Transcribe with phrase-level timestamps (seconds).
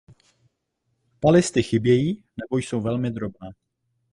[1.19, 3.49] Palisty chybějí nebo jsou velmi drobné.